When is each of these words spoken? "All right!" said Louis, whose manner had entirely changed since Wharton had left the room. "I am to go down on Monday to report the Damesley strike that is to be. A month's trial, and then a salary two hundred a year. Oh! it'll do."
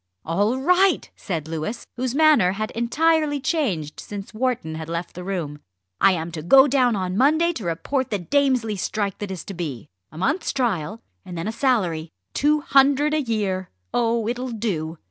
"All 0.25 0.57
right!" 0.57 1.07
said 1.15 1.47
Louis, 1.47 1.85
whose 1.95 2.15
manner 2.15 2.53
had 2.53 2.71
entirely 2.71 3.39
changed 3.39 3.99
since 3.99 4.33
Wharton 4.33 4.73
had 4.73 4.89
left 4.89 5.13
the 5.13 5.23
room. 5.23 5.59
"I 5.99 6.13
am 6.13 6.31
to 6.31 6.41
go 6.41 6.67
down 6.67 6.95
on 6.95 7.15
Monday 7.15 7.53
to 7.53 7.65
report 7.65 8.09
the 8.09 8.17
Damesley 8.17 8.77
strike 8.77 9.19
that 9.19 9.29
is 9.29 9.43
to 9.45 9.53
be. 9.53 9.85
A 10.11 10.17
month's 10.17 10.53
trial, 10.53 11.03
and 11.23 11.37
then 11.37 11.47
a 11.47 11.51
salary 11.51 12.09
two 12.33 12.61
hundred 12.61 13.13
a 13.13 13.21
year. 13.21 13.69
Oh! 13.93 14.27
it'll 14.27 14.49
do." 14.49 14.97